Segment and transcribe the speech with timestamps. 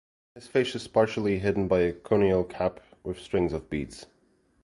[0.33, 4.07] His face is partially hidden by a conical cap with strings of beads.